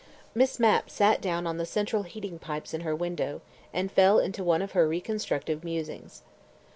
[0.41, 3.39] Miss Mapp sat down on the central heating pipes in her window,
[3.71, 6.23] and fell into one of her reconstructive musings.